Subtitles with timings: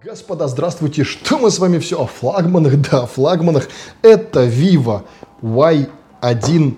[0.00, 1.02] Господа, здравствуйте!
[1.02, 2.80] Что мы с вами все о флагманах?
[2.82, 3.68] Да, о флагманах.
[4.00, 5.02] Это Vivo
[5.42, 6.76] Y1S.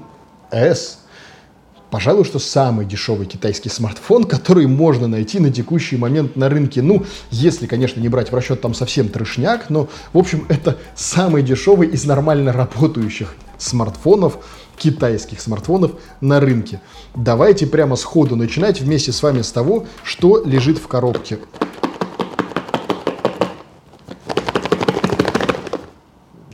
[1.91, 6.81] Пожалуй, что самый дешевый китайский смартфон, который можно найти на текущий момент на рынке.
[6.81, 11.43] Ну, если, конечно, не брать в расчет там совсем трешняк, но, в общем, это самый
[11.43, 14.39] дешевый из нормально работающих смартфонов,
[14.79, 15.93] китайских смартфонов
[16.23, 16.81] на рынке.
[17.15, 21.39] Давайте прямо сходу начинать вместе с вами с того, что лежит в коробке.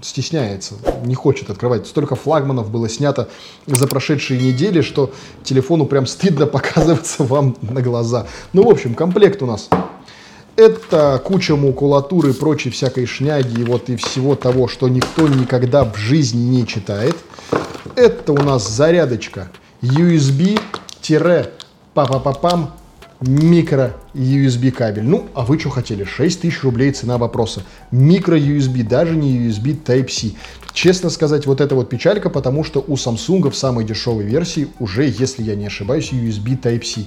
[0.06, 0.74] Стесняется,
[1.04, 1.86] не хочет открывать.
[1.86, 3.28] Столько флагманов было снято
[3.66, 8.26] за прошедшие недели, что телефону прям стыдно показываться вам на глаза.
[8.52, 9.68] Ну, в общем, комплект у нас
[10.56, 16.40] это куча макулатуры, прочей всякой шняги, вот и всего того, что никто никогда в жизни
[16.40, 17.14] не читает.
[17.94, 19.50] Это у нас зарядочка
[19.82, 22.72] USB-папа-папам
[23.20, 25.04] микро USB кабель.
[25.04, 26.04] Ну, а вы что хотели?
[26.04, 27.62] 6 тысяч рублей цена вопроса.
[27.90, 30.32] Микро USB, даже не USB Type-C.
[30.72, 35.04] Честно сказать, вот это вот печалька, потому что у Samsung в самой дешевой версии уже,
[35.06, 37.06] если я не ошибаюсь, USB Type-C.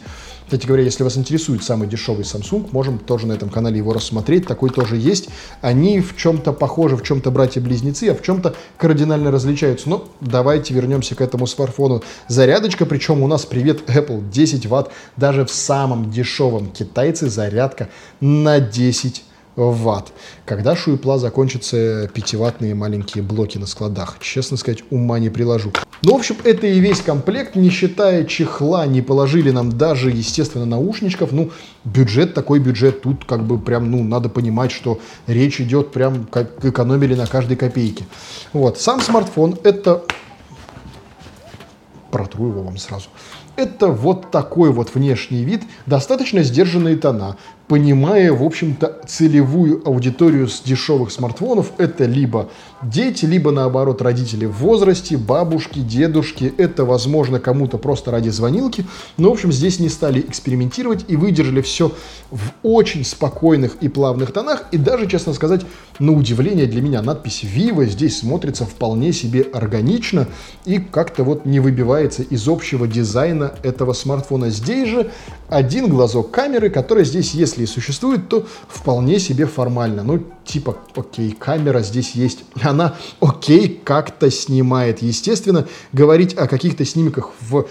[0.49, 4.47] Кстати говоря, если вас интересует самый дешевый Samsung, можем тоже на этом канале его рассмотреть.
[4.47, 5.29] Такой тоже есть.
[5.61, 9.87] Они в чем-то похожи, в чем-то братья-близнецы, а в чем-то кардинально различаются.
[9.87, 12.01] Но давайте вернемся к этому смартфону.
[12.27, 14.89] Зарядочка, причем у нас, привет, Apple, 10 ватт.
[15.17, 17.87] Даже в самом дешевом китайце зарядка
[18.19, 19.23] на 10
[19.55, 20.11] ватт.
[20.45, 24.17] Когда Шуипла закончатся пятиваттные маленькие блоки на складах?
[24.19, 25.71] Честно сказать, ума не приложу.
[26.01, 30.65] Ну, в общем, это и весь комплект, не считая чехла, не положили нам даже, естественно,
[30.65, 31.31] наушничков.
[31.31, 31.51] Ну,
[31.85, 36.65] бюджет такой бюджет, тут как бы прям, ну, надо понимать, что речь идет прям как
[36.65, 38.05] экономили на каждой копейке.
[38.51, 40.03] Вот, сам смартфон это...
[42.11, 43.07] Протру его вам сразу.
[43.55, 47.37] Это вот такой вот внешний вид, достаточно сдержанные тона,
[47.69, 52.49] понимая, в общем-то, целевую аудиторию с дешевых смартфонов, это либо
[52.81, 58.85] дети, либо, наоборот, родители в возрасте, бабушки, дедушки, это, возможно, кому-то просто ради звонилки,
[59.17, 61.91] но, в общем, здесь не стали экспериментировать и выдержали все
[62.31, 65.61] в очень спокойных и плавных тонах, и даже, честно сказать,
[65.99, 70.27] на удивление для меня надпись Vivo здесь смотрится вполне себе органично
[70.65, 74.49] и как-то вот не выбивается из общего дизайна этого смартфона.
[74.49, 75.11] Здесь же
[75.49, 80.03] один глазок камеры, который здесь, если если и существует, то вполне себе формально.
[80.03, 85.01] Ну, типа, окей, камера здесь есть, она, окей, как-то снимает.
[85.01, 87.67] Естественно, говорить о каких-то снимках в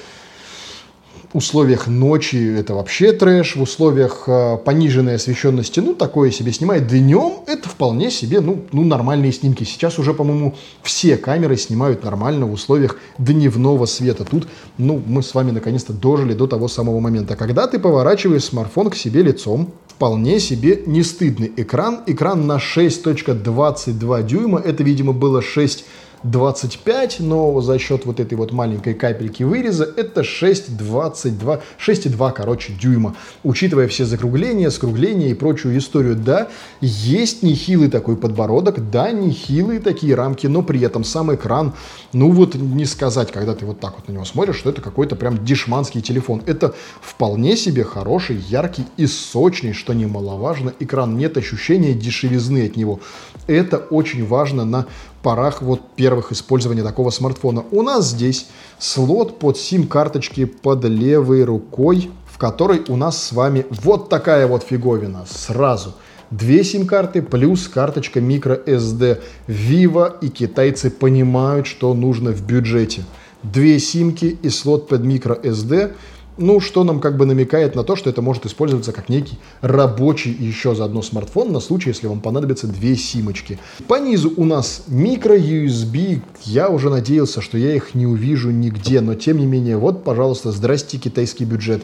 [1.33, 6.87] условиях ночи это вообще трэш, в условиях э, пониженной освещенности, ну, такое себе снимает.
[6.87, 9.65] Днем это вполне себе, ну, ну, нормальные снимки.
[9.65, 14.25] Сейчас уже, по-моему, все камеры снимают нормально в условиях дневного света.
[14.25, 17.37] Тут, ну, мы с вами наконец-то дожили до того самого момента.
[17.37, 22.01] Когда ты поворачиваешь смартфон к себе лицом, вполне себе не стыдный экран.
[22.07, 24.61] Экран на 6.22 дюйма.
[24.61, 25.85] Это, видимо, было 6
[26.23, 33.15] 25, но за счет вот этой вот маленькой капельки выреза это 6,22, 6,2, короче, дюйма.
[33.45, 36.49] Учитывая все закругления, скругления и прочую историю, да,
[36.81, 41.75] есть нехилый такой подбородок, да, нехилые такие рамки, но при этом сам экран,
[42.13, 45.17] ну вот не сказать, когда ты вот так вот на него смотришь, что это какой-то
[45.17, 46.43] прям дешманский телефон.
[46.47, 51.17] Это вполне себе хороший, яркий и сочный, что немаловажно, экран.
[51.17, 53.01] Нет ощущения дешевизны от него.
[53.47, 54.87] Это очень важно на
[55.23, 57.65] порах вот первых использования такого смартфона.
[57.71, 58.49] У нас здесь
[58.79, 64.63] слот под сим-карточки под левой рукой, в которой у нас с вами вот такая вот
[64.63, 65.95] фиговина сразу.
[66.31, 69.21] Две сим-карты плюс карточка microSD.
[69.47, 73.05] Vivo и китайцы понимают, что нужно в бюджете.
[73.43, 75.93] Две симки и слот под microSD
[76.39, 80.31] ну, что нам как бы намекает на то, что это может использоваться как некий рабочий
[80.31, 83.59] еще заодно смартфон на случай, если вам понадобятся две симочки.
[83.87, 86.21] По низу у нас микро-USB.
[86.45, 90.53] Я уже надеялся, что я их не увижу нигде, но тем не менее, вот, пожалуйста,
[90.53, 91.83] здрасте, китайский бюджет.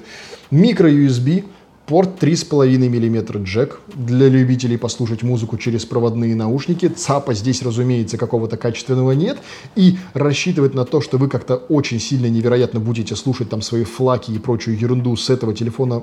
[0.50, 1.44] Микро-USB
[1.86, 6.88] Порт 3,5 мм джек для любителей послушать музыку через проводные наушники.
[6.88, 9.36] ЦАПа здесь, разумеется, какого-то качественного нет.
[9.76, 14.30] И рассчитывать на то, что вы как-то очень сильно невероятно будете слушать там свои флаки
[14.30, 16.02] и прочую ерунду с этого телефона,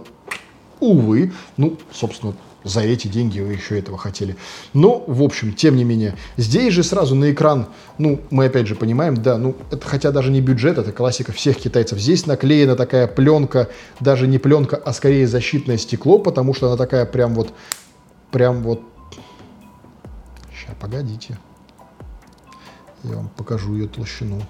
[0.79, 1.31] увы.
[1.57, 4.35] Ну, собственно, за эти деньги вы еще этого хотели.
[4.73, 7.67] Но, в общем, тем не менее, здесь же сразу на экран,
[7.97, 11.57] ну, мы опять же понимаем, да, ну, это хотя даже не бюджет, это классика всех
[11.57, 11.99] китайцев.
[11.99, 13.69] Здесь наклеена такая пленка,
[13.99, 17.53] даже не пленка, а скорее защитное стекло, потому что она такая прям вот,
[18.31, 18.81] прям вот...
[20.53, 21.37] Сейчас, погодите.
[23.03, 24.41] Я вам покажу ее толщину.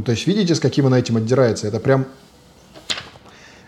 [0.00, 1.68] Ну, то есть, видите, с каким она этим отдирается?
[1.68, 2.06] Это прям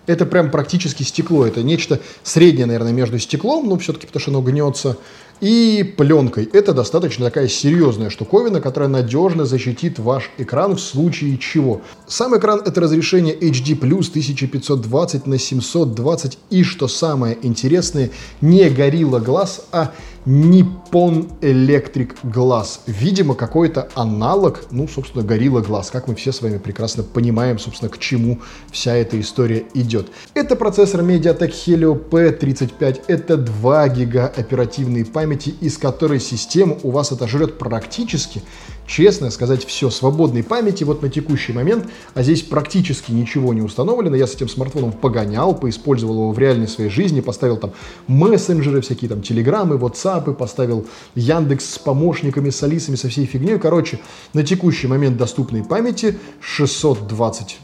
[0.06, 1.44] это прям практически стекло.
[1.44, 4.96] Это нечто среднее, наверное, между стеклом, но все-таки потому что оно гнется,
[5.42, 6.48] и пленкой.
[6.52, 11.82] Это достаточно такая серьезная штуковина, которая надежно защитит ваш экран в случае чего.
[12.06, 18.10] Сам экран это разрешение HD+, 1520 на 720 и, что самое интересное,
[18.40, 19.92] не Gorilla Glass, а
[20.24, 22.78] Nippon Electric Glass.
[22.86, 27.90] Видимо, какой-то аналог, ну, собственно, Gorilla Glass, как мы все с вами прекрасно понимаем, собственно,
[27.90, 28.38] к чему
[28.70, 30.06] вся эта история идет.
[30.34, 37.12] Это процессор MediaTek Helio P35, это 2 гига оперативной памяти, из которой система у вас
[37.12, 38.42] это жрет практически
[38.86, 44.16] честно сказать, все, свободной памяти вот на текущий момент, а здесь практически ничего не установлено.
[44.16, 47.72] Я с этим смартфоном погонял, поиспользовал его в реальной своей жизни, поставил там
[48.06, 53.58] мессенджеры, всякие там телеграммы, ватсапы, поставил Яндекс с помощниками, с Алисами, со всей фигней.
[53.58, 54.00] Короче,
[54.34, 57.58] на текущий момент доступной памяти 620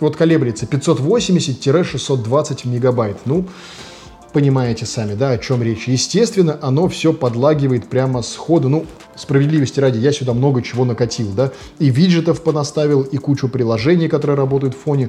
[0.00, 3.18] вот колеблется 580-620 мегабайт.
[3.24, 3.46] Ну,
[4.34, 5.86] понимаете сами, да, о чем речь.
[5.86, 8.68] Естественно, оно все подлагивает прямо сходу.
[8.68, 8.84] Ну,
[9.14, 14.36] справедливости ради, я сюда много чего накатил, да, и виджетов понаставил, и кучу приложений, которые
[14.36, 15.08] работают в фоне.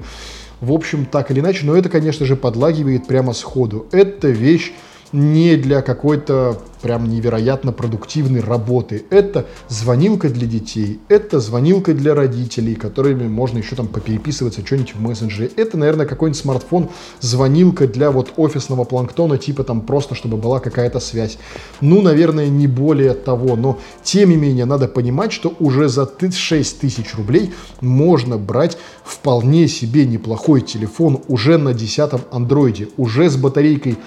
[0.62, 3.88] В общем, так или иначе, но это, конечно же, подлагивает прямо сходу.
[3.92, 4.72] Это вещь
[5.16, 9.06] не для какой-то прям невероятно продуктивной работы.
[9.10, 15.02] Это звонилка для детей, это звонилка для родителей, которыми можно еще там попереписываться что-нибудь в
[15.02, 15.50] мессенджере.
[15.56, 16.90] Это, наверное, какой-нибудь смартфон,
[17.22, 21.38] звонилка для вот офисного планктона, типа там просто, чтобы была какая-то связь.
[21.80, 26.80] Ну, наверное, не более того, но тем не менее надо понимать, что уже за 6
[26.80, 33.98] тысяч рублей можно брать вполне себе неплохой телефон уже на 10 андроиде, уже с батарейкой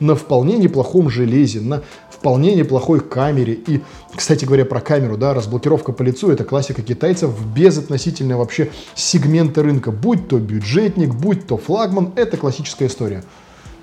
[0.00, 3.52] на вполне неплохом железе, на вполне неплохой камере.
[3.52, 3.82] И,
[4.14, 9.62] кстати говоря, про камеру, да, разблокировка по лицу– это классика китайцев без относительно вообще сегмента
[9.62, 9.90] рынка.
[9.90, 13.24] Будь то бюджетник, будь то флагман, это классическая история.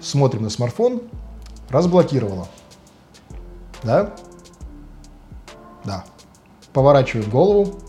[0.02, 1.04] Смотрим на смартфон,
[1.69, 2.48] разблокировала.
[3.84, 4.16] Да?
[5.86, 6.04] Да.
[6.74, 7.80] Поворачиваем голову,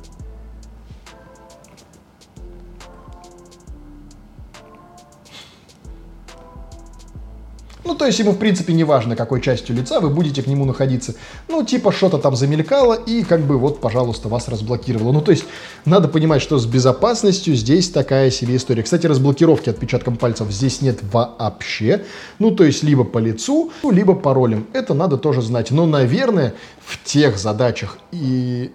[7.94, 10.64] Ну, то есть ему, в принципе, не важно, какой частью лица вы будете к нему
[10.64, 11.14] находиться.
[11.46, 15.12] Ну, типа, что-то там замелькало, и как бы вот, пожалуйста, вас разблокировало.
[15.12, 15.44] Ну, то есть
[15.84, 18.82] надо понимать, что с безопасностью здесь такая себе история.
[18.82, 22.02] Кстати, разблокировки отпечатком пальцев здесь нет вообще.
[22.40, 24.66] Ну, то есть либо по лицу, либо паролем.
[24.72, 25.70] Это надо тоже знать.
[25.70, 26.54] Но, наверное,
[26.84, 28.72] в тех задачах и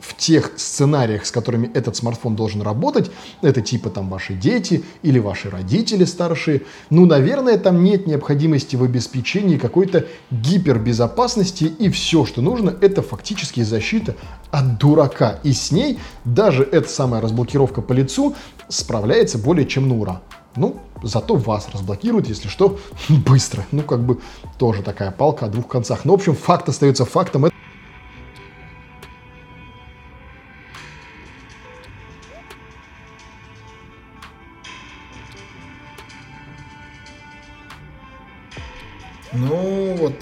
[0.00, 3.10] в тех сценариях, с которыми этот смартфон должен работать,
[3.42, 8.82] это типа там ваши дети или ваши родители старшие, ну, наверное, там нет необходимости в
[8.82, 14.16] обеспечении какой-то гипербезопасности, и все, что нужно, это фактически защита
[14.50, 15.38] от дурака.
[15.42, 18.34] И с ней даже эта самая разблокировка по лицу
[18.68, 20.22] справляется более чем на ура.
[20.56, 23.64] Ну, зато вас разблокируют, если что, быстро.
[23.70, 24.18] Ну, как бы
[24.58, 26.04] тоже такая палка о двух концах.
[26.04, 27.50] Но, в общем, факт остается фактом.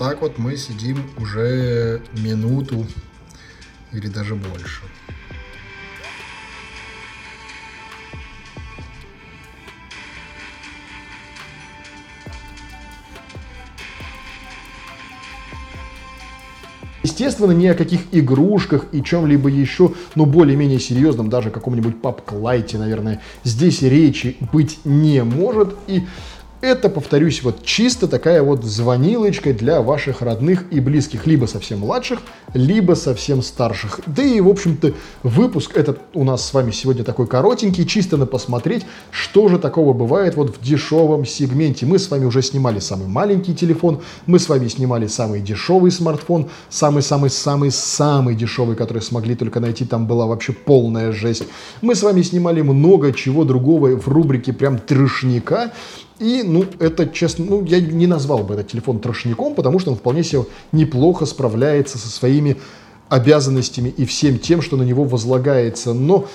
[0.09, 2.87] Так вот мы сидим уже минуту
[3.93, 4.81] или даже больше.
[17.03, 23.21] Естественно, ни о каких игрушках и чем-либо еще, но более-менее серьезном, даже каком-нибудь папклайте, наверное,
[23.45, 25.77] здесь речи быть не может.
[25.87, 26.07] И
[26.61, 32.21] это, повторюсь, вот чисто такая вот звонилочка для ваших родных и близких, либо совсем младших,
[32.53, 34.01] либо совсем старших.
[34.07, 38.27] Да и, в общем-то, выпуск этот у нас с вами сегодня такой коротенький, чисто на
[38.27, 41.87] посмотреть, что же такого бывает вот в дешевом сегменте.
[41.87, 46.49] Мы с вами уже снимали самый маленький телефон, мы с вами снимали самый дешевый смартфон,
[46.71, 51.45] самый-самый-самый-самый дешевый, который смогли только найти, там была вообще полная жесть.
[51.83, 55.73] Мы с вами снимали много чего другого в рубрике прям трешника,
[56.19, 59.97] и, ну, это, честно, ну, я не назвал бы этот телефон трошником, потому что он
[59.97, 62.57] вполне себе неплохо справляется со своими
[63.09, 65.95] обязанностями и всем тем, что на него возлагается.
[65.95, 66.27] Но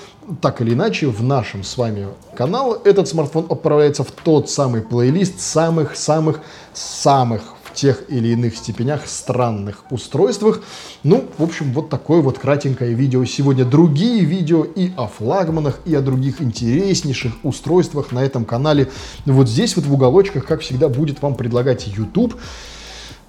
[0.42, 5.40] так или иначе, в нашем с вами канал этот смартфон отправляется в тот самый плейлист
[5.40, 10.62] самых-самых-самых тех или иных степенях странных устройствах.
[11.04, 13.66] Ну, в общем, вот такое вот кратенькое видео сегодня.
[13.66, 18.90] Другие видео и о флагманах, и о других интереснейших устройствах на этом канале.
[19.26, 22.36] Вот здесь вот в уголочках, как всегда, будет вам предлагать YouTube.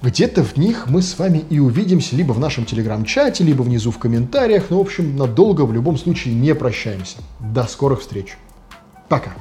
[0.02, 3.98] Где-то в них мы с вами и увидимся либо в нашем телеграм-чате, либо внизу в
[3.98, 4.64] комментариях.
[4.68, 7.16] Ну, в общем, надолго в любом случае не прощаемся.
[7.40, 8.36] До скорых встреч.
[9.08, 9.32] Пока.